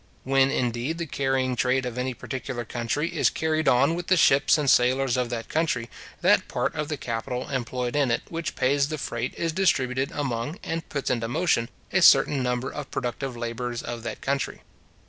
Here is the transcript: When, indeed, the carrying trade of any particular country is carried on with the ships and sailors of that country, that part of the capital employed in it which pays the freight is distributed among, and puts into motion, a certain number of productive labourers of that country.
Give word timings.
When, 0.23 0.49
indeed, 0.49 0.97
the 0.97 1.05
carrying 1.05 1.55
trade 1.55 1.85
of 1.85 1.95
any 1.95 2.15
particular 2.15 2.65
country 2.65 3.15
is 3.15 3.29
carried 3.29 3.67
on 3.67 3.93
with 3.93 4.07
the 4.07 4.17
ships 4.17 4.57
and 4.57 4.67
sailors 4.67 5.15
of 5.15 5.29
that 5.29 5.47
country, 5.47 5.91
that 6.21 6.47
part 6.47 6.73
of 6.73 6.87
the 6.87 6.97
capital 6.97 7.47
employed 7.51 7.95
in 7.95 8.09
it 8.09 8.23
which 8.27 8.55
pays 8.55 8.87
the 8.89 8.97
freight 8.97 9.35
is 9.35 9.51
distributed 9.51 10.09
among, 10.11 10.57
and 10.63 10.89
puts 10.89 11.11
into 11.11 11.27
motion, 11.27 11.69
a 11.93 12.01
certain 12.01 12.41
number 12.41 12.71
of 12.73 12.89
productive 12.89 13.37
labourers 13.37 13.83
of 13.83 14.01
that 14.01 14.21
country. 14.21 14.63